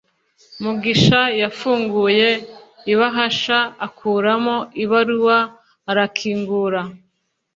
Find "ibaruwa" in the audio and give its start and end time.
4.83-5.37